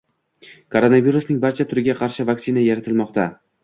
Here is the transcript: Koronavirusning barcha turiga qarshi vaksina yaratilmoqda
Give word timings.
Koronavirusning 0.75 1.43
barcha 1.45 1.69
turiga 1.71 1.99
qarshi 2.03 2.29
vaksina 2.35 2.69
yaratilmoqda 2.69 3.33